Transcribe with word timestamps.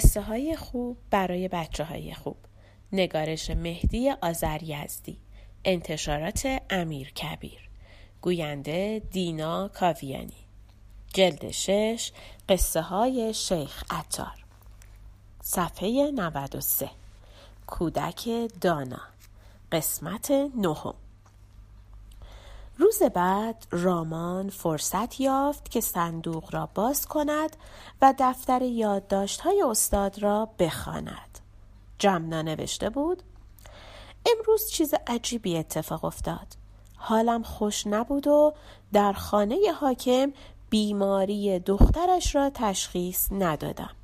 قصه 0.00 0.20
های 0.20 0.56
خوب 0.56 0.96
برای 1.10 1.48
بچه 1.48 1.84
های 1.84 2.14
خوب. 2.14 2.36
نگارش 2.92 3.50
مهدی 3.50 4.10
آذر 4.10 4.62
یزدی 4.62 5.16
انتشارات 5.64 6.62
امیر 6.70 7.12
کبیر. 7.12 7.68
گوینده 8.20 9.02
دینا 9.10 9.68
کاویانی. 9.68 10.46
جلد 11.14 11.50
شش 11.50 12.12
قصه 12.48 12.80
های 12.80 13.34
شیخ 13.34 13.84
اتار 13.98 14.44
صفحه 15.42 16.10
93 16.10 16.90
کودک 17.66 18.28
دانا. 18.60 19.02
قسمت 19.72 20.30
نهم. 20.56 20.94
روز 22.80 23.02
بعد 23.02 23.66
رامان 23.70 24.48
فرصت 24.48 25.20
یافت 25.20 25.70
که 25.70 25.80
صندوق 25.80 26.54
را 26.54 26.68
باز 26.74 27.06
کند 27.06 27.56
و 28.02 28.14
دفتر 28.18 28.62
یادداشت 28.62 29.40
های 29.40 29.62
استاد 29.62 30.18
را 30.18 30.48
بخواند. 30.58 31.38
جمنا 31.98 32.42
نوشته 32.42 32.90
بود 32.90 33.22
امروز 34.26 34.70
چیز 34.70 34.94
عجیبی 35.06 35.56
اتفاق 35.56 36.04
افتاد. 36.04 36.46
حالم 36.96 37.42
خوش 37.42 37.86
نبود 37.86 38.26
و 38.26 38.54
در 38.92 39.12
خانه 39.12 39.56
حاکم 39.80 40.32
بیماری 40.70 41.58
دخترش 41.58 42.34
را 42.34 42.50
تشخیص 42.54 43.28
ندادم. 43.32 43.94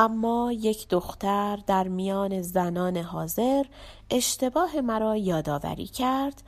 اما 0.00 0.52
یک 0.52 0.88
دختر 0.88 1.58
در 1.66 1.88
میان 1.88 2.42
زنان 2.42 2.96
حاضر 2.96 3.64
اشتباه 4.10 4.80
مرا 4.80 5.16
یادآوری 5.16 5.86
کرد 5.86 6.42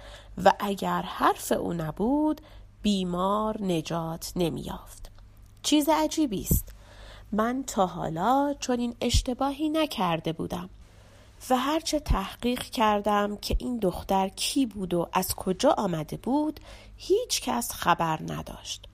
و 0.45 0.53
اگر 0.59 1.03
حرف 1.03 1.53
او 1.53 1.73
نبود 1.73 2.41
بیمار 2.83 3.62
نجات 3.62 4.33
نمیافت 4.37 5.11
چیز 5.62 5.89
عجیبی 5.89 6.42
است. 6.42 6.69
من 7.33 7.65
تا 7.67 7.87
حالا 7.87 8.55
چون 8.61 8.81
این 8.81 8.97
اشتباهی 9.01 9.69
نکرده 9.69 10.33
بودم 10.33 10.70
و 11.51 11.57
هرچه 11.57 12.01
تحقیق 12.01 12.62
کردم 12.62 13.37
که 13.37 13.57
این 13.59 13.79
دختر 13.79 14.29
کی 14.29 14.67
بود 14.67 14.95
و 14.95 15.09
از 15.12 15.35
کجا 15.35 15.70
آمده 15.70 16.17
بود 16.17 16.61
هیچ 16.97 17.42
کس 17.42 17.73
خبر 17.73 18.19
نداشت. 18.23 18.89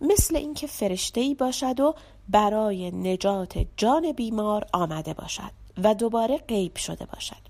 مثل 0.00 0.36
اینکه 0.36 0.66
فرشته 0.66 1.20
ای 1.20 1.34
باشد 1.34 1.80
و 1.80 1.94
برای 2.28 2.90
نجات 2.90 3.66
جان 3.76 4.12
بیمار 4.12 4.66
آمده 4.72 5.14
باشد 5.14 5.50
و 5.82 5.94
دوباره 5.94 6.36
غیب 6.36 6.76
شده 6.76 7.06
باشد. 7.06 7.48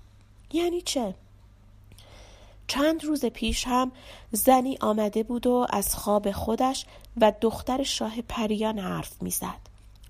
یعنی 0.53 0.81
چه؟ 0.81 1.15
چند 2.67 3.05
روز 3.05 3.25
پیش 3.25 3.67
هم 3.67 3.91
زنی 4.31 4.77
آمده 4.81 5.23
بود 5.23 5.47
و 5.47 5.67
از 5.69 5.95
خواب 5.95 6.31
خودش 6.31 6.85
و 7.17 7.33
دختر 7.41 7.83
شاه 7.83 8.21
پریان 8.21 8.79
حرف 8.79 9.21
می‌زد 9.21 9.59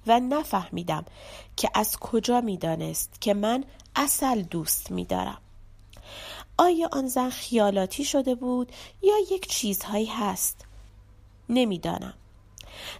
و 0.07 0.19
نفهمیدم 0.19 1.05
که 1.57 1.69
از 1.73 1.97
کجا 1.97 2.41
می‌دانست 2.41 3.21
که 3.21 3.33
من 3.33 3.63
اصل 3.95 4.41
دوست 4.41 4.91
میدارم. 4.91 5.41
آیا 6.57 6.89
آن 6.91 7.07
زن 7.07 7.29
خیالاتی 7.29 8.05
شده 8.05 8.35
بود 8.35 8.71
یا 9.01 9.13
یک 9.31 9.47
چیزهایی 9.47 10.05
هست؟ 10.05 10.65
نمی‌دانم 11.49 12.13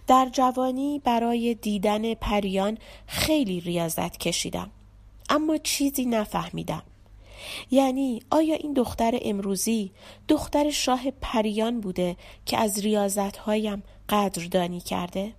در 0.06 0.28
جوانی 0.32 0.98
برای 1.04 1.54
دیدن 1.54 2.14
پریان 2.14 2.78
خیلی 3.06 3.60
ریاضت 3.60 4.16
کشیدم 4.16 4.70
اما 5.28 5.56
چیزی 5.56 6.04
نفهمیدم 6.04 6.82
یعنی 7.70 8.22
آیا 8.30 8.54
این 8.54 8.72
دختر 8.72 9.18
امروزی 9.22 9.90
دختر 10.28 10.70
شاه 10.70 11.10
پریان 11.10 11.80
بوده 11.80 12.16
که 12.46 12.58
از 12.58 12.78
ریاضتهایم 12.78 13.82
قدردانی 14.08 14.80
کرده؟ 14.80 15.32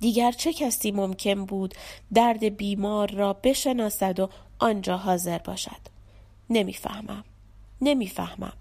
دیگر 0.00 0.32
چه 0.32 0.52
کسی 0.52 0.90
ممکن 0.92 1.44
بود 1.44 1.74
درد 2.14 2.56
بیمار 2.56 3.10
را 3.10 3.32
بشناسد 3.32 4.20
و 4.20 4.28
آنجا 4.58 4.96
حاضر 4.96 5.38
باشد؟ 5.38 5.80
نمی‌فهمم. 6.50 7.24
نمی‌فهمم. 7.80 8.52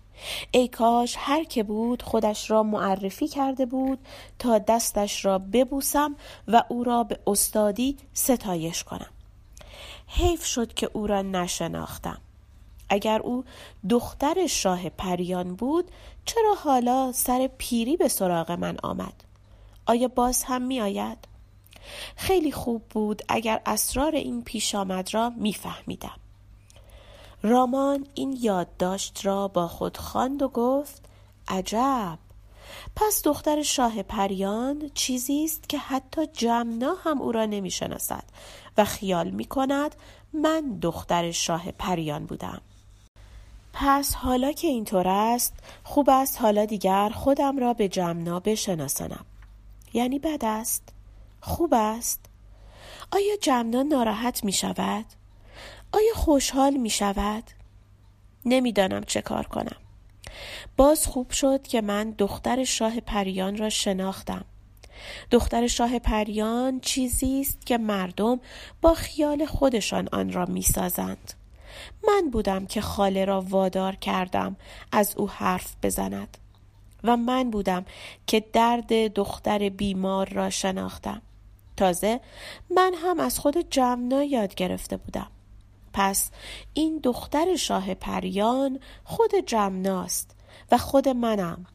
ای 0.52 0.68
کاش 0.68 1.16
هر 1.20 1.44
که 1.44 1.64
بود 1.64 2.02
خودش 2.02 2.52
را 2.52 2.64
معرفی 2.64 3.28
کرده 3.28 3.66
بود 3.66 4.00
تا 4.40 4.58
دستش 4.58 5.26
را 5.26 5.40
ببوسم 5.40 6.16
و 6.48 6.64
او 6.68 6.84
را 6.84 7.04
به 7.04 7.20
استادی 7.28 7.98
ستایش 8.14 8.84
کنم. 8.84 9.10
حیف 10.08 10.46
شد 10.46 10.74
که 10.74 10.90
او 10.94 11.08
را 11.08 11.22
نشناختم 11.22 12.22
اگر 12.90 13.20
او 13.20 13.44
دختر 13.90 14.48
شاه 14.48 14.90
پریان 14.90 15.56
بود 15.56 15.92
چرا 16.26 16.56
حالا 16.64 17.12
سر 17.12 17.50
پیری 17.58 17.98
به 17.98 18.08
سراغ 18.08 18.52
من 18.52 18.78
آمد 18.84 19.14
آیا 19.86 20.08
باز 20.08 20.44
هم 20.44 20.62
می 20.62 20.82
آید؟ 20.82 21.18
خیلی 22.16 22.52
خوب 22.52 22.82
بود 22.90 23.22
اگر 23.30 23.62
اسرار 23.66 24.16
این 24.16 24.44
پیش 24.44 24.76
آمد 24.76 25.14
را 25.14 25.30
میفهمیدم. 25.30 26.20
رامان 27.44 28.08
این 28.14 28.38
یادداشت 28.42 29.26
را 29.26 29.48
با 29.48 29.68
خود 29.68 29.98
خواند 29.98 30.42
و 30.42 30.48
گفت 30.48 31.06
عجب! 31.48 32.20
پس 32.96 33.22
دختر 33.24 33.62
شاه 33.62 34.04
پریان 34.04 34.92
چیزی 34.94 35.46
است 35.46 35.70
که 35.70 35.78
حتی 35.78 36.28
جمنا 36.28 36.96
هم 37.04 37.22
او 37.22 37.32
را 37.32 37.46
نمی‌شناسد 37.46 38.24
و 38.78 38.86
خیال 38.86 39.30
می 39.30 39.46
کند 39.46 39.96
من 40.34 40.80
دختر 40.82 41.32
شاه 41.32 41.72
پریان 41.72 42.26
بودم. 42.26 42.62
پس 43.74 44.14
حالا 44.14 44.52
که 44.52 44.68
اینطور 44.68 45.08
است 45.08 45.54
خوب 45.84 46.10
است 46.10 46.42
حالا 46.42 46.66
دیگر 46.66 47.10
خودم 47.10 47.58
را 47.58 47.74
به 47.74 47.88
جمنا 47.88 48.40
بشناسانم. 48.40 49.26
یعنی 49.94 50.20
بد 50.20 50.46
است؟ 50.46 50.84
خوب 51.42 51.74
است؟ 51.74 52.26
آیا 53.12 53.36
جمنا 53.42 53.84
ناراحت 53.84 54.44
می 54.44 54.52
شود؟ 54.52 55.06
آیا 55.92 56.14
خوشحال 56.16 56.74
می 56.74 56.90
شود؟ 56.90 57.44
نمی‌دانم 58.46 59.04
چه 59.04 59.22
کار 59.22 59.48
کنم. 59.48 59.78
باز 60.78 61.08
خوب 61.08 61.32
شد 61.32 61.64
که 61.64 61.82
من 61.82 62.12
دختر 62.12 62.64
شاه 62.64 63.00
پریان 63.00 63.58
را 63.58 63.70
شناختم. 63.70 64.46
دختر 65.32 65.68
شاه 65.68 66.00
پریان 66.00 66.80
چیزی 66.80 67.42
است 67.42 67.66
که 67.66 67.78
مردم 67.78 68.40
با 68.82 68.94
خیال 68.94 69.46
خودشان 69.46 70.10
آن 70.12 70.34
را 70.34 70.46
می‌سازند 70.46 71.34
من 72.08 72.30
بودم 72.30 72.66
که 72.66 72.82
خاله 72.82 73.26
را 73.26 73.42
وادار 73.42 73.96
کردم 73.96 74.56
از 74.92 75.16
او 75.18 75.30
حرف 75.30 75.76
بزند. 75.84 76.38
و 77.04 77.18
من 77.18 77.52
بودم 77.52 77.86
که 78.28 78.46
درد 78.54 79.14
دختر 79.14 79.70
بیمار 79.70 80.30
را 80.30 80.50
شناختم. 80.50 81.22
تازه 81.78 82.20
من 82.70 82.94
هم 83.04 83.20
از 83.20 83.40
خود 83.40 83.70
جمنا 83.70 84.24
یاد 84.24 84.56
گرفته 84.56 84.98
بودم. 84.98 85.28
پس 85.94 86.32
این 86.74 87.00
دختر 87.04 87.56
شاه 87.56 87.94
پریان 87.94 88.80
خود 89.04 89.32
جمناست 89.46 90.36
و 90.72 90.78
خود 90.78 91.10
منم 91.10 91.66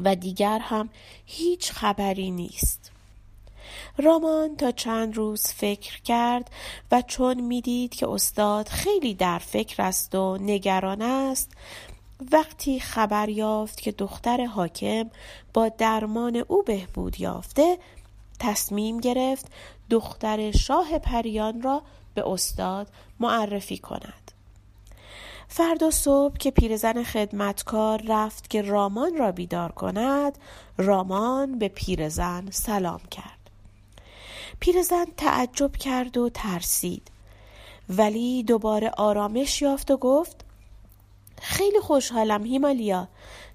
و 0.00 0.16
دیگر 0.16 0.58
هم 0.58 0.88
هیچ 1.26 1.72
خبری 1.72 2.30
نیست. 2.30 2.90
رامان 3.98 4.56
تا 4.56 4.70
چند 4.70 5.16
روز 5.16 5.46
فکر 5.46 6.02
کرد 6.02 6.50
و 6.92 7.02
چون 7.02 7.40
می‌دید 7.40 7.94
که 7.94 8.08
استاد 8.08 8.68
خیلی 8.68 9.14
در 9.14 9.38
فکر 9.38 9.82
است 9.82 10.14
و 10.14 10.38
نگران 10.40 11.02
است 11.02 11.52
وقتی 12.32 12.80
خبر 12.80 13.28
یافت 13.28 13.80
که 13.80 13.92
دختر 13.92 14.44
حاکم 14.44 15.10
با 15.54 15.68
درمان 15.68 16.36
او 16.48 16.62
بهبود 16.62 17.20
یافته 17.20 17.78
تصمیم 18.38 19.00
گرفت 19.00 19.46
دختر 19.90 20.50
شاه 20.50 20.98
پریان 20.98 21.62
را 21.62 21.82
به 22.14 22.28
استاد 22.28 22.88
معرفی 23.20 23.78
کند. 23.78 24.32
فردا 25.48 25.90
صبح 25.90 26.36
که 26.36 26.50
پیرزن 26.50 27.02
خدمتکار 27.02 28.02
رفت 28.08 28.50
که 28.50 28.62
رامان 28.62 29.16
را 29.16 29.32
بیدار 29.32 29.72
کند 29.72 30.38
رامان 30.78 31.58
به 31.58 31.68
پیرزن 31.68 32.50
سلام 32.50 33.00
کرد. 33.10 33.50
پیرزن 34.60 35.04
تعجب 35.16 35.76
کرد 35.76 36.16
و 36.16 36.28
ترسید. 36.28 37.10
ولی 37.88 38.42
دوباره 38.42 38.90
آرامش 38.90 39.62
یافت 39.62 39.90
و 39.90 39.96
گفت 39.96 40.44
خیلی 41.42 41.80
خوشحالم 41.80 42.44
هیمالیا. 42.44 43.08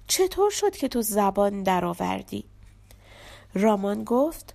چطور 0.06 0.50
شد 0.50 0.76
که 0.76 0.88
تو 0.88 1.02
زبان 1.02 1.62
درآوردی؟ 1.62 2.44
رامان 3.54 4.04
گفت 4.04 4.54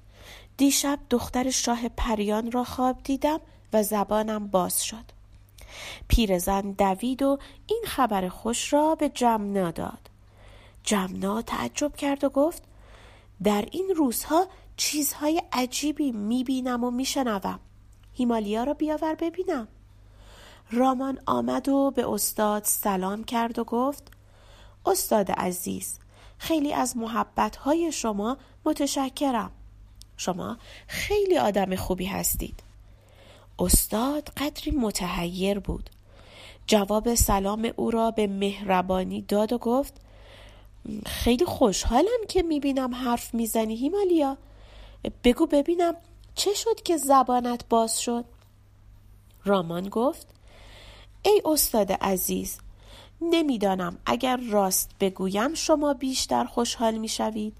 دیشب 0.57 0.99
دختر 1.09 1.49
شاه 1.49 1.89
پریان 1.89 2.51
را 2.51 2.63
خواب 2.63 3.03
دیدم 3.03 3.39
و 3.75 3.83
زبانم 3.83 4.47
باز 4.47 4.83
شد. 4.83 5.05
پیرزن 6.07 6.61
دوید 6.61 7.21
و 7.23 7.39
این 7.67 7.83
خبر 7.85 8.29
خوش 8.29 8.73
را 8.73 8.95
به 8.95 9.09
جمنا 9.09 9.71
داد. 9.71 10.09
جمنا 10.83 11.41
تعجب 11.41 11.95
کرد 11.95 12.23
و 12.23 12.29
گفت 12.29 12.63
در 13.43 13.65
این 13.71 13.93
روزها 13.95 14.47
چیزهای 14.77 15.41
عجیبی 15.53 16.11
می‌بینم 16.11 16.83
و 16.83 16.91
میشنوم. 16.91 17.59
هیمالیا 18.13 18.63
را 18.63 18.73
بیاور 18.73 19.15
ببینم. 19.15 19.67
رامان 20.71 21.19
آمد 21.25 21.69
و 21.69 21.91
به 21.91 22.09
استاد 22.09 22.63
سلام 22.63 23.23
کرد 23.23 23.59
و 23.59 23.63
گفت 23.63 24.11
استاد 24.85 25.31
عزیز 25.31 25.99
خیلی 26.37 26.73
از 26.73 26.97
محبت 26.97 27.57
شما 27.91 28.37
متشکرم. 28.65 29.51
شما 30.17 30.57
خیلی 30.87 31.37
آدم 31.37 31.75
خوبی 31.75 32.05
هستید. 32.05 32.64
استاد 33.59 34.29
قدری 34.29 34.71
متحیر 34.71 35.59
بود. 35.59 35.89
جواب 36.67 37.15
سلام 37.15 37.71
او 37.75 37.91
را 37.91 38.11
به 38.11 38.27
مهربانی 38.27 39.21
داد 39.21 39.53
و 39.53 39.57
گفت 39.57 39.93
خیلی 41.05 41.45
خوشحالم 41.45 42.25
که 42.29 42.43
می‌بینم 42.43 42.95
حرف 42.95 43.33
می‌زنی 43.33 43.75
هیمالیا. 43.75 44.37
بگو 45.23 45.45
ببینم 45.45 45.95
چه 46.35 46.53
شد 46.53 46.81
که 46.81 46.97
زبانت 46.97 47.65
باز 47.69 48.01
شد. 48.01 48.25
رامان 49.45 49.89
گفت 49.89 50.27
ای 51.25 51.41
استاد 51.45 51.91
عزیز 51.91 52.57
نمی‌دانم 53.21 53.97
اگر 54.05 54.37
راست 54.37 54.91
بگویم 54.99 55.53
شما 55.53 55.93
بیشتر 55.93 56.43
خوشحال 56.43 56.97
می‌شوید 56.97 57.53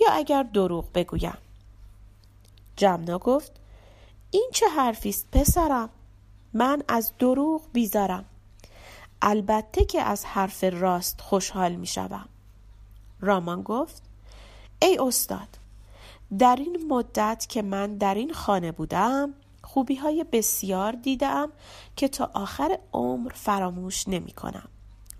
یا 0.00 0.08
اگر 0.12 0.42
دروغ 0.42 0.92
بگویم. 0.94 1.38
جمنا 2.76 3.18
گفت 3.18 3.61
این 4.34 4.48
چه 4.52 4.68
حرفی 4.68 5.08
است 5.08 5.26
پسرم 5.32 5.88
من 6.52 6.82
از 6.88 7.12
دروغ 7.18 7.62
بیزارم 7.72 8.24
البته 9.22 9.84
که 9.84 10.02
از 10.02 10.24
حرف 10.24 10.64
راست 10.64 11.20
خوشحال 11.20 11.74
می 11.74 11.86
شوم. 11.86 12.28
رامان 13.20 13.62
گفت 13.62 14.02
ای 14.82 14.98
استاد 14.98 15.48
در 16.38 16.56
این 16.56 16.86
مدت 16.88 17.46
که 17.48 17.62
من 17.62 17.96
در 17.96 18.14
این 18.14 18.32
خانه 18.32 18.72
بودم 18.72 19.34
خوبی 19.62 19.96
های 19.96 20.24
بسیار 20.32 20.92
دیدم 20.92 21.48
که 21.96 22.08
تا 22.08 22.30
آخر 22.34 22.78
عمر 22.92 23.32
فراموش 23.34 24.08
نمی 24.08 24.32
کنم 24.32 24.68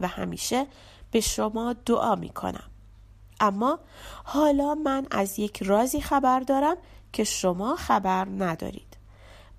و 0.01 0.09
همیشه 0.09 0.67
به 1.11 1.21
شما 1.21 1.73
دعا 1.73 2.15
می 2.15 2.29
کنم. 2.29 2.71
اما 3.41 3.79
حالا 4.25 4.75
من 4.75 5.07
از 5.11 5.39
یک 5.39 5.63
رازی 5.63 6.01
خبر 6.01 6.41
دارم 6.41 6.77
که 7.13 7.25
شما 7.25 7.77
خبر 7.77 8.25
ندارید. 8.25 8.92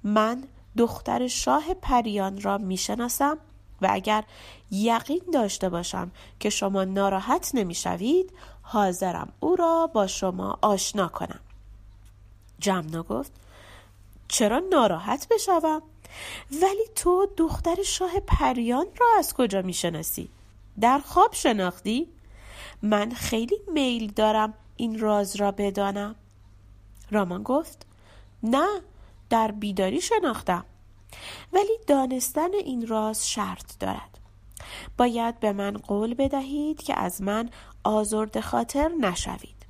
من 0.04 0.44
دختر 0.78 1.28
شاه 1.28 1.74
پریان 1.74 2.42
را 2.42 2.58
می 2.58 2.78
شناسم 2.78 3.38
و 3.82 3.88
اگر 3.92 4.24
یقین 4.72 5.22
داشته 5.34 5.70
باشم 5.70 6.12
که 6.40 6.50
شما 6.50 6.84
ناراحت 6.84 7.52
نمی‌شوید 7.54 8.32
حاضرم 8.62 9.34
او 9.40 9.56
را 9.56 9.88
با 9.88 10.08
شما 10.08 10.60
آشنا 10.62 11.08
کنم. 11.08 11.40
جمنا 12.60 13.04
گفت 13.04 13.32
چرا 14.28 14.62
ناراحت 14.72 15.28
بشوم؟ 15.32 15.82
ولی 16.62 16.88
تو 16.96 17.28
دختر 17.38 17.84
شاه 17.84 18.20
پریان 18.20 18.86
را 19.00 19.08
از 19.18 19.34
کجا 19.34 19.62
می‌شناسی؟ 19.62 20.30
در 20.80 21.00
خواب 21.00 21.34
شناختی؟ 21.34 22.08
من 22.82 23.10
خیلی 23.10 23.58
میل 23.74 24.12
دارم 24.12 24.54
این 24.78 25.00
راز 25.00 25.36
را 25.36 25.52
بدانم. 25.52 26.16
رامان 27.12 27.44
گفت 27.44 27.86
نه 28.44 28.68
در 29.30 29.52
بیداری 29.52 30.02
شناختم. 30.02 30.66
ولی 31.54 31.78
دانستن 31.88 32.54
این 32.54 32.88
راز 32.88 33.30
شرط 33.30 33.80
دارد. 33.80 34.20
باید 34.98 35.40
به 35.40 35.54
من 35.54 35.72
قول 35.72 36.14
بدهید 36.14 36.84
که 36.84 37.00
از 37.00 37.22
من 37.22 37.50
آزرد 37.84 38.40
خاطر 38.40 38.88
نشوید. 38.88 39.64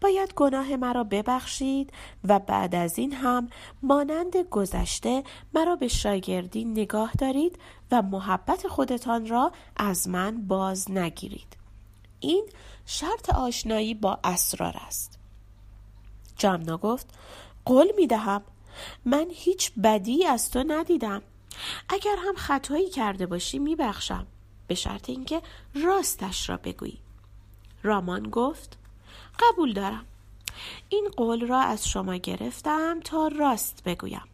باید 0.00 0.34
گناه 0.34 0.76
مرا 0.76 1.04
ببخشید 1.04 1.92
و 2.24 2.38
بعد 2.38 2.74
از 2.74 2.98
این 2.98 3.12
هم 3.12 3.48
مانند 3.82 4.36
گذشته 4.36 5.24
مرا 5.54 5.76
به 5.76 5.88
شاگردی 5.88 6.64
نگاه 6.64 7.12
دارید 7.12 7.58
و 7.90 8.02
محبت 8.02 8.68
خودتان 8.68 9.26
را 9.26 9.52
از 9.76 10.08
من 10.08 10.46
باز 10.46 10.90
نگیرید. 10.90 11.56
این 12.20 12.46
شرط 12.86 13.30
آشنایی 13.34 13.94
با 13.94 14.18
اسرار 14.24 14.76
است. 14.86 15.18
جمنا 16.36 16.76
گفت 16.76 17.06
قول 17.64 17.86
می 17.96 18.06
دهم 18.06 18.42
من 19.04 19.26
هیچ 19.30 19.72
بدی 19.84 20.26
از 20.26 20.50
تو 20.50 20.64
ندیدم. 20.66 21.22
اگر 21.88 22.16
هم 22.26 22.34
خطایی 22.36 22.90
کرده 22.90 23.26
باشی 23.26 23.58
میبخشم. 23.58 24.26
به 24.66 24.74
شرط 24.74 25.10
اینکه 25.10 25.42
راستش 25.74 26.48
را 26.48 26.56
بگویی. 26.56 26.98
رامان 27.82 28.30
گفت 28.30 28.78
قبول 29.40 29.72
دارم. 29.72 30.04
این 30.88 31.08
قول 31.16 31.46
را 31.46 31.60
از 31.60 31.88
شما 31.88 32.16
گرفتم 32.16 33.00
تا 33.00 33.28
راست 33.28 33.82
بگویم. 33.84 34.24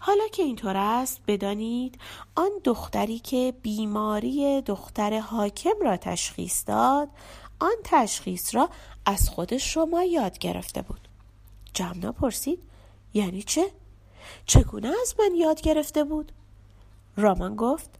حالا 0.00 0.28
که 0.32 0.42
اینطور 0.42 0.76
است 0.76 1.20
بدانید 1.26 1.98
آن 2.34 2.50
دختری 2.64 3.18
که 3.18 3.54
بیماری 3.62 4.62
دختر 4.62 5.18
حاکم 5.18 5.80
را 5.80 5.96
تشخیص 5.96 6.64
داد 6.66 7.08
آن 7.60 7.76
تشخیص 7.84 8.54
را 8.54 8.70
از 9.06 9.28
خود 9.28 9.56
شما 9.56 10.02
یاد 10.02 10.38
گرفته 10.38 10.82
بود. 10.82 11.08
جمنا 11.74 12.12
پرسید 12.12 12.58
یعنی 13.14 13.42
چه؟ 13.42 13.70
چگونه 14.46 14.88
از 15.02 15.14
من 15.18 15.34
یاد 15.34 15.60
گرفته 15.60 16.04
بود؟ 16.04 16.32
رامان 17.16 17.56
گفت 17.56 17.90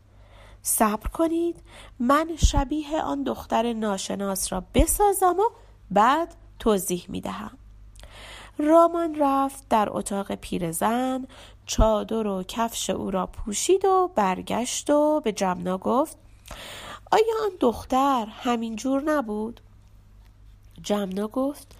صبر 0.62 1.08
کنید 1.08 1.62
من 1.98 2.36
شبیه 2.36 3.02
آن 3.02 3.22
دختر 3.22 3.72
ناشناس 3.72 4.52
را 4.52 4.64
بسازم 4.74 5.36
و 5.38 5.50
بعد 5.90 6.34
توضیح 6.58 7.06
می 7.08 7.20
دهم. 7.20 7.58
رامان 8.58 9.16
رفت 9.18 9.68
در 9.68 9.88
اتاق 9.90 10.34
پیرزن 10.34 11.26
چادر 11.66 12.26
و 12.26 12.42
کفش 12.42 12.90
او 12.90 13.10
را 13.10 13.26
پوشید 13.26 13.84
و 13.84 14.10
برگشت 14.14 14.90
و 14.90 15.20
به 15.20 15.32
جمنا 15.32 15.78
گفت 15.78 16.18
آیا 17.12 17.44
آن 17.44 17.50
دختر 17.60 18.26
همینجور 18.30 19.02
نبود؟ 19.02 19.60
جمنا 20.82 21.28
گفت 21.28 21.74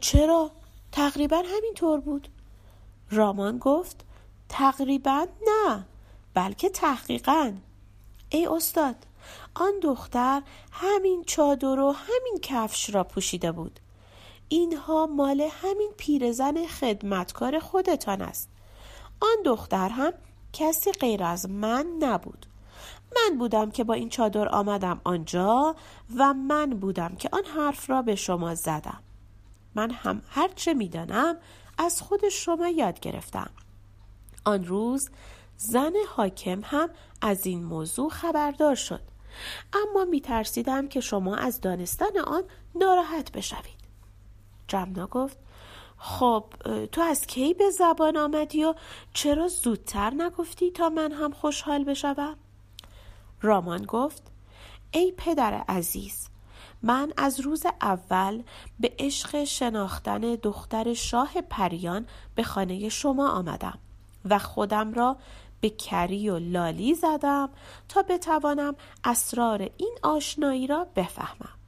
چرا؟ 0.00 0.50
تقریبا 0.92 1.42
همینطور 1.56 2.00
بود 2.00 2.28
رامان 3.10 3.58
گفت 3.58 4.04
تقریبا 4.48 5.26
نه 5.46 5.84
بلکه 6.34 6.68
تحقیقا. 6.68 7.52
ای 8.30 8.46
استاد 8.46 8.96
آن 9.54 9.72
دختر 9.82 10.42
همین 10.72 11.24
چادر 11.26 11.80
و 11.80 11.92
همین 11.92 12.38
کفش 12.42 12.94
را 12.94 13.04
پوشیده 13.04 13.52
بود. 13.52 13.80
اینها 14.48 15.06
مال 15.06 15.48
همین 15.50 15.92
پیرزن 15.96 16.66
خدمتکار 16.66 17.58
خودتان 17.58 18.22
است. 18.22 18.48
آن 19.20 19.42
دختر 19.44 19.88
هم 19.88 20.12
کسی 20.52 20.92
غیر 20.92 21.24
از 21.24 21.50
من 21.50 21.86
نبود. 22.00 22.46
من 23.16 23.38
بودم 23.38 23.70
که 23.70 23.84
با 23.84 23.94
این 23.94 24.08
چادر 24.08 24.48
آمدم 24.48 25.00
آنجا 25.04 25.76
و 26.16 26.34
من 26.34 26.70
بودم 26.70 27.16
که 27.16 27.28
آن 27.32 27.44
حرف 27.44 27.90
را 27.90 28.02
به 28.02 28.14
شما 28.14 28.54
زدم. 28.54 29.02
من 29.74 29.90
هم 29.90 30.22
هرچه 30.28 30.74
می‌دانم 30.74 31.36
از 31.78 32.02
خود 32.02 32.28
شما 32.28 32.68
یاد 32.68 33.00
گرفتم. 33.00 33.50
آن 34.44 34.64
روز 34.64 35.10
زن 35.56 35.92
حاکم 36.16 36.60
هم 36.64 36.90
از 37.22 37.46
این 37.46 37.64
موضوع 37.64 38.10
خبردار 38.10 38.74
شد. 38.74 39.00
اما 39.72 40.04
می 40.04 40.20
ترسیدم 40.20 40.88
که 40.88 41.00
شما 41.00 41.36
از 41.36 41.60
دانستن 41.60 42.18
آن 42.26 42.42
ناراحت 42.74 43.32
بشوید. 43.32 43.78
جمنا 44.68 45.06
گفت 45.06 45.38
خب 45.98 46.44
تو 46.92 47.00
از 47.00 47.26
کی 47.26 47.54
به 47.54 47.70
زبان 47.70 48.16
آمدی 48.16 48.64
و 48.64 48.74
چرا 49.14 49.48
زودتر 49.48 50.10
نگفتی 50.10 50.70
تا 50.70 50.88
من 50.88 51.12
هم 51.12 51.32
خوشحال 51.32 51.84
بشوم؟ 51.84 52.36
رامان 53.42 53.84
گفت 53.84 54.22
ای 54.90 55.12
پدر 55.16 55.54
عزیز 55.54 56.28
من 56.82 57.12
از 57.16 57.40
روز 57.40 57.66
اول 57.80 58.42
به 58.80 58.92
عشق 58.98 59.44
شناختن 59.44 60.20
دختر 60.20 60.94
شاه 60.94 61.40
پریان 61.40 62.06
به 62.34 62.42
خانه 62.42 62.88
شما 62.88 63.30
آمدم 63.30 63.78
و 64.24 64.38
خودم 64.38 64.94
را 64.94 65.16
به 65.60 65.70
کری 65.70 66.30
و 66.30 66.38
لالی 66.38 66.94
زدم 66.94 67.50
تا 67.88 68.02
بتوانم 68.02 68.74
اسرار 69.04 69.70
این 69.76 69.98
آشنایی 70.02 70.66
را 70.66 70.86
بفهمم. 70.96 71.58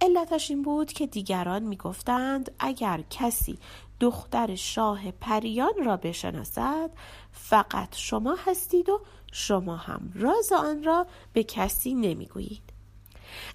علتش 0.00 0.50
این 0.50 0.62
بود 0.62 0.92
که 0.92 1.06
دیگران 1.06 1.62
می‌گفتند 1.62 2.50
اگر 2.58 3.04
کسی 3.10 3.58
دختر 4.00 4.54
شاه 4.54 5.10
پریان 5.10 5.72
را 5.84 5.96
بشناسد 5.96 6.90
فقط 7.32 7.96
شما 7.96 8.36
هستید 8.46 8.88
و 8.88 9.00
شما 9.32 9.76
هم 9.76 10.12
راز 10.14 10.52
آن 10.52 10.84
را 10.84 11.06
به 11.32 11.44
کسی 11.44 11.94
نمی‌گویید. 11.94 12.69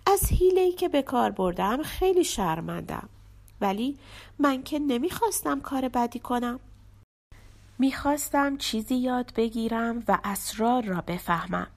از 0.05 0.31
حیله‌ای 0.31 0.71
که 0.71 0.89
به 0.89 1.01
کار 1.01 1.31
بردم 1.31 1.83
خیلی 1.83 2.23
شرمندم. 2.23 3.09
ولی 3.61 3.97
من 4.39 4.63
که 4.63 4.79
نمی‌خواستم 4.79 5.61
کار 5.61 5.89
بدی 5.89 6.19
کنم. 6.19 6.59
می‌خواستم 7.79 8.57
چیزی 8.57 8.95
یاد 8.95 9.33
بگیرم 9.35 10.03
و 10.07 10.19
اسرار 10.23 10.83
را 10.83 11.01
بفهمم. 11.01 11.67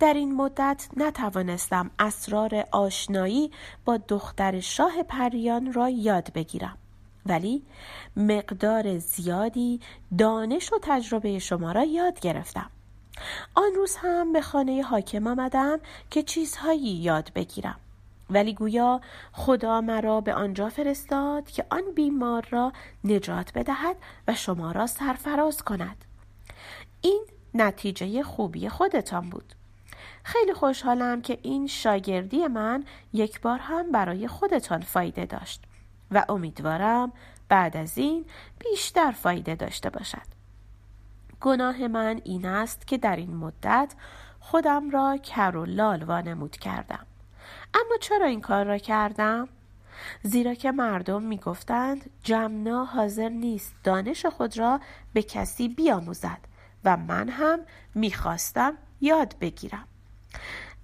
در 0.00 0.14
این 0.14 0.34
مدت 0.34 0.88
نتوانستم 0.96 1.90
اسرار 1.98 2.64
آشنایی 2.70 3.50
با 3.84 3.96
دختر 3.96 4.60
شاه 4.60 5.02
پریان 5.02 5.72
را 5.72 5.88
یاد 5.88 6.32
بگیرم. 6.32 6.78
ولی 7.26 7.62
مقدار 8.16 8.98
زیادی 8.98 9.80
دانش 10.18 10.72
و 10.72 10.78
تجربه 10.82 11.38
شما 11.38 11.72
را 11.72 11.84
یاد 11.84 12.20
گرفتم. 12.20 12.70
آن 13.54 13.74
روز 13.76 13.96
هم 13.96 14.32
به 14.32 14.40
خانه 14.40 14.82
حاکم 14.82 15.26
آمدم 15.26 15.78
که 16.10 16.22
چیزهایی 16.22 16.90
یاد 16.90 17.30
بگیرم. 17.34 17.80
ولی 18.30 18.54
گویا 18.54 19.00
خدا 19.32 19.80
مرا 19.80 20.20
به 20.20 20.34
آنجا 20.34 20.68
فرستاد 20.68 21.50
که 21.50 21.64
آن 21.70 21.82
بیمار 21.94 22.46
را 22.50 22.72
نجات 23.04 23.52
بدهد 23.52 23.96
و 24.28 24.34
شما 24.34 24.72
را 24.72 24.86
سرفراز 24.86 25.62
کند. 25.62 26.04
این 27.00 27.26
نتیجه 27.54 28.22
خوبی 28.22 28.68
خودتان 28.68 29.30
بود. 29.30 29.54
خیلی 30.22 30.52
خوشحالم 30.52 31.22
که 31.22 31.38
این 31.42 31.66
شاگردی 31.66 32.46
من 32.46 32.84
یک 33.12 33.40
بار 33.40 33.58
هم 33.58 33.92
برای 33.92 34.28
خودتان 34.28 34.80
فایده 34.80 35.26
داشت 35.26 35.62
و 36.10 36.24
امیدوارم 36.28 37.12
بعد 37.48 37.76
از 37.76 37.98
این 37.98 38.24
بیشتر 38.58 39.10
فایده 39.10 39.54
داشته 39.54 39.90
باشد. 39.90 40.35
گناه 41.40 41.88
من 41.88 42.20
این 42.24 42.46
است 42.46 42.86
که 42.86 42.98
در 42.98 43.16
این 43.16 43.36
مدت 43.36 43.94
خودم 44.40 44.90
را 44.90 45.16
کر 45.16 45.56
و 45.56 45.64
لال 45.64 46.02
وانمود 46.02 46.56
کردم 46.56 47.06
اما 47.74 47.96
چرا 48.00 48.26
این 48.26 48.40
کار 48.40 48.64
را 48.64 48.78
کردم؟ 48.78 49.48
زیرا 50.22 50.54
که 50.54 50.72
مردم 50.72 51.22
می 51.22 51.38
گفتند 51.38 52.10
جمنا 52.22 52.84
حاضر 52.84 53.28
نیست 53.28 53.74
دانش 53.84 54.26
خود 54.26 54.58
را 54.58 54.80
به 55.12 55.22
کسی 55.22 55.68
بیاموزد 55.68 56.38
و 56.84 56.96
من 56.96 57.28
هم 57.28 57.58
می‌خواستم 57.94 58.74
یاد 59.00 59.34
بگیرم 59.40 59.88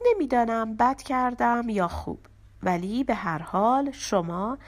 نمی‌دانم 0.07 0.77
بد 0.77 1.03
کردم 1.03 1.69
یا 1.69 1.89
خوب 1.89 2.19
ولی 2.63 3.05
به 3.05 3.15
هر 3.15 3.43
حال 3.43 3.91
شما 3.91 4.59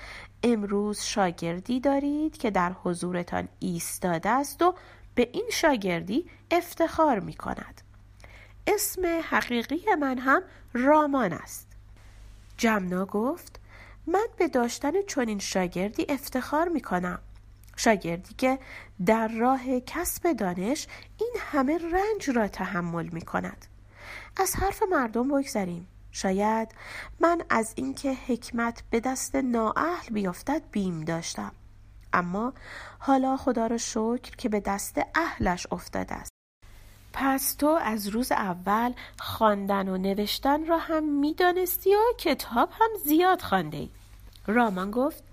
امروز 0.43 1.01
شاگردی 1.01 1.81
دارید 1.81 2.37
که 2.37 2.51
در 2.51 2.73
حضورتان 2.73 3.49
ایستاده 3.59 4.31
است 4.31 4.63
و 4.63 4.75
به 5.15 5.31
این 5.33 5.49
شاگردی 5.53 6.31
افتخار 6.51 7.21
می 7.21 7.35
کند 7.35 7.81
اسم 8.67 9.21
حقیقی 9.31 9.95
من 10.01 10.19
هم 10.19 10.43
رامان 10.73 11.33
است. 11.33 11.69
جمنا 12.57 13.07
گفت 13.07 13.61
من 14.07 14.27
به 14.39 14.49
داشتن 14.49 14.93
چنین 15.09 15.39
شاگردی 15.39 16.07
افتخار 16.09 16.69
می 16.69 16.81
کنم 16.81 17.19
شاگردی 17.77 18.35
که 18.35 18.59
در 19.07 19.29
راه 19.29 19.81
کسب 19.81 20.33
دانش 20.33 20.87
این 21.21 21.33
همه 21.39 21.79
رنج 21.79 22.31
را 22.31 22.49
تحمل 22.49 23.09
می 23.13 23.23
کند 23.23 23.67
از 24.37 24.57
حرف 24.57 24.83
مردم 24.91 25.29
بگذریم. 25.29 25.89
شاید 26.11 26.75
من 27.21 27.43
از 27.51 27.73
اینکه 27.77 28.13
حکمت 28.13 28.83
به 28.91 29.01
دست 29.01 29.35
نااهل 29.35 30.13
بیفتد 30.13 30.63
بیم 30.71 31.01
داشتم. 31.01 31.53
اما 32.15 32.53
حالا 32.99 33.37
خدا 33.37 33.67
را 33.67 33.79
شکر 33.79 34.37
که 34.39 34.49
به 34.49 34.61
دست 34.61 35.01
اهلش 35.15 35.67
افتاده 35.71 36.15
است 36.15 36.31
پس 37.13 37.55
تو 37.55 37.67
از 37.67 38.09
روز 38.09 38.33
اول 38.33 38.93
خواندن 39.19 39.89
و 39.89 39.97
نوشتن 39.97 40.67
را 40.67 40.79
هم 40.79 41.05
می‌دانستی 41.05 41.95
و 41.95 41.99
کتاب 42.19 42.69
هم 42.73 42.91
زیاد 43.05 43.41
خوانده 43.41 43.77
ای. 43.77 43.91
رامان 44.47 44.91
گفت 44.91 45.25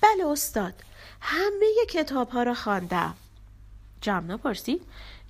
بله 0.00 0.26
استاد 0.26 0.74
همه 1.20 1.66
کتاب 1.90 2.28
ها 2.28 2.42
را 2.42 2.54
خواندم. 2.54 3.14
جمنا 4.00 4.36
پرسید 4.36 4.82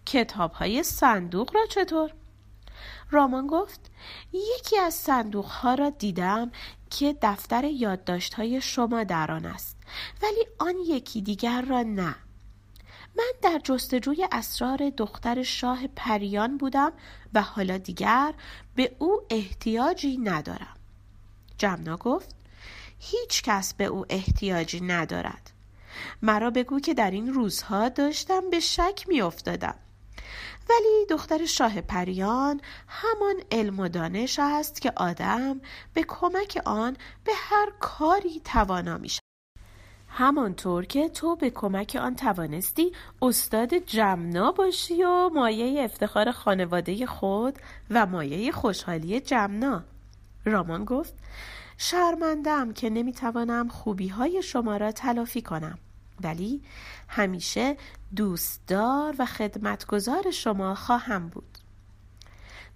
کتاب 0.07 0.53
های 0.53 0.83
صندوق 0.83 1.55
را 1.55 1.67
چطور؟ 1.67 2.11
رامان 3.11 3.47
گفت 3.47 3.91
یکی 4.33 4.79
از 4.79 4.95
صندوق 4.95 5.45
ها 5.45 5.75
را 5.75 5.91
دیدم 5.91 6.51
که 6.91 7.17
دفتر 7.23 7.65
یادداشت 7.65 8.35
های 8.35 8.61
شما 8.61 9.05
در 9.05 9.33
آن 9.33 9.47
است 9.47 9.77
ولی 10.23 10.47
آن 10.59 10.75
یکی 10.87 11.23
دیگر 11.23 11.63
را 11.63 11.83
نه. 11.83 12.15
من 13.17 13.33
در 13.43 13.61
جستجوی 13.65 14.29
اسرار 14.33 14.91
دختر 14.91 15.43
شاه 15.43 15.87
پریان 15.87 16.59
بودم 16.59 16.93
و 17.35 17.43
حالا 17.43 17.79
دیگر 17.79 18.35
به 18.75 18.97
او 18.99 19.21
احتیاجی 19.31 20.19
ندارم. 20.19 20.77
جمنا 21.59 21.97
گفت 21.97 22.35
هیچ 22.99 23.43
کس 23.43 23.75
به 23.75 23.85
او 23.85 24.07
احتیاجی 24.09 24.81
ندارد. 24.81 25.51
مرا 26.23 26.51
بگو 26.51 26.81
که 26.81 26.95
در 26.95 27.11
این 27.11 27.33
روزها 27.33 27.89
داشتم 27.89 28.51
به 28.51 28.61
شک 28.61 29.05
می 29.09 29.21
افتادم 29.21 29.75
ولی 30.71 31.07
دختر 31.11 31.47
شاه 31.47 31.81
پریان 31.81 32.61
همان 32.89 33.35
علم 33.53 33.81
و 33.81 33.89
دانش 33.89 34.39
است 34.39 34.81
که 34.81 34.93
آدم 34.97 35.61
به 35.95 36.05
کمک 36.09 36.63
آن 36.65 36.97
به 37.25 37.33
هر 37.35 37.73
کاری 37.81 38.41
توانا 38.45 38.99
می 38.99 39.09
شود. 39.09 39.23
همانطور 40.09 40.85
که 40.85 41.09
تو 41.09 41.37
به 41.37 41.51
کمک 41.51 41.99
آن 42.01 42.17
توانستی 42.17 42.93
استاد 43.23 43.75
جمنا 43.75 44.53
باشی 44.53 45.05
و 45.05 45.31
مایه 45.35 45.85
افتخار 45.85 46.31
خانواده 46.31 47.07
خود 47.07 47.59
و 47.91 48.07
مایه 48.07 48.53
خوشحالی 48.53 49.21
جمنا 49.21 49.85
رامان 50.45 50.85
گفت 50.85 51.15
شرمندم 51.77 52.73
که 52.73 52.91
نمی‌توانم 52.91 53.69
خوبی 53.69 54.09
های 54.09 54.43
شما 54.43 54.77
را 54.77 54.93
تلافی 54.93 55.43
کنم 55.43 55.79
ولی 56.21 56.63
همیشه 57.09 57.77
دوستدار 58.17 59.15
و 59.19 59.27
خدمتگزار 59.27 60.31
شما 60.31 60.75
خواهم 60.75 61.29
بود. 61.29 61.59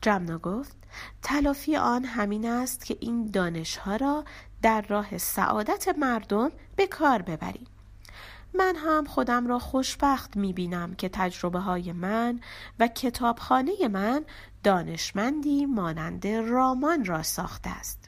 جمنا 0.03 0.39
گفت 0.39 0.77
تلافی 1.23 1.77
آن 1.77 2.05
همین 2.05 2.49
است 2.49 2.85
که 2.85 2.97
این 3.01 3.31
دانشها 3.31 3.97
را 3.97 4.25
در 4.63 4.81
راه 4.81 5.19
سعادت 5.19 5.89
مردم 5.99 6.51
به 6.77 6.87
کار 6.87 7.23
ببریم. 7.23 7.67
من 8.55 8.77
هم 8.77 9.05
خودم 9.05 9.47
را 9.47 9.59
خوشبخت 9.59 10.37
می 10.37 10.53
بینم 10.53 10.95
که 10.95 11.09
تجربه 11.09 11.59
های 11.59 11.93
من 11.93 12.41
و 12.79 12.89
کتابخانه 12.89 13.89
من 13.89 14.25
دانشمندی 14.63 15.67
مانند 15.67 16.27
رامان 16.27 17.05
را 17.05 17.23
ساخته 17.23 17.71
است. 17.71 18.02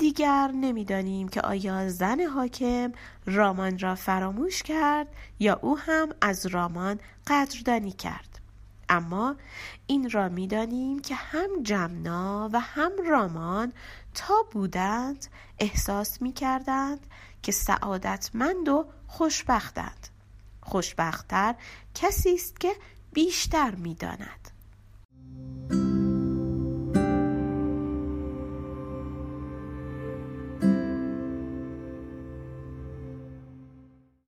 دیگر 0.00 0.50
نمی‌دانیم 0.54 1.28
که 1.28 1.40
آیا 1.40 1.88
زن 1.88 2.20
حاکم 2.20 2.92
رامان 3.26 3.78
را 3.78 3.94
فراموش 3.94 4.62
کرد 4.62 5.06
یا 5.38 5.58
او 5.62 5.78
هم 5.78 6.08
از 6.20 6.46
رامان 6.46 7.00
قدردانی 7.26 7.92
کرد. 7.92 8.40
اما 8.88 9.36
این 9.86 10.10
را 10.10 10.28
می‌دانیم 10.28 10.98
که 10.98 11.14
هم 11.14 11.62
جمنا 11.62 12.50
و 12.52 12.60
هم 12.60 12.92
رامان 13.08 13.72
تا 14.14 14.34
بودند 14.52 15.26
احساس 15.58 16.22
می 16.22 16.32
کردند 16.32 17.06
که 17.42 17.52
سعادتمند 17.52 18.68
و 18.68 18.86
خوشبختند. 19.06 20.08
خوشبختتر 20.62 21.54
کسی 21.94 22.34
است 22.34 22.60
که 22.60 22.72
بیشتر 23.12 23.74
می‌داند. 23.74 24.50